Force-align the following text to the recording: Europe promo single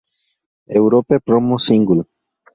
Europe 0.79 1.19
promo 1.27 1.59
single 1.67 2.01